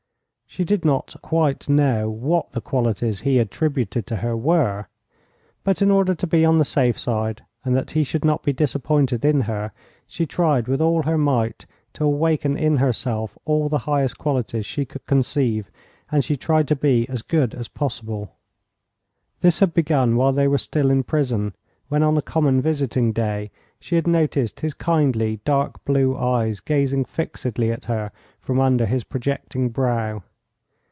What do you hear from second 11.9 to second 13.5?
to awaken in herself